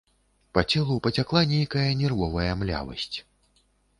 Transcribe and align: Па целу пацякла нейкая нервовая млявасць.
Па 0.57 0.61
целу 0.71 0.95
пацякла 1.07 1.43
нейкая 1.51 1.85
нервовая 2.01 2.51
млявасць. 2.63 3.17